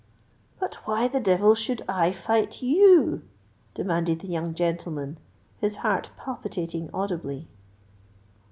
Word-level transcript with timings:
"But 0.59 0.77
why 0.85 1.07
the 1.07 1.19
devil 1.19 1.53
should 1.53 1.83
I 1.87 2.11
fight 2.11 2.63
you?" 2.63 3.21
demanded 3.75 4.21
the 4.21 4.29
young 4.29 4.55
gentleman, 4.55 5.19
his 5.59 5.77
heart 5.85 6.09
palpitating 6.17 6.89
audibly. 6.91 7.47